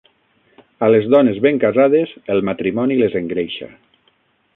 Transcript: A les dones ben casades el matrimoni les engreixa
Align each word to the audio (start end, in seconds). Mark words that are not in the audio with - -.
A 0.85 0.87
les 0.93 1.03
dones 1.15 1.37
ben 1.45 1.59
casades 1.63 2.13
el 2.35 2.41
matrimoni 2.49 2.97
les 3.03 3.19
engreixa 3.21 3.69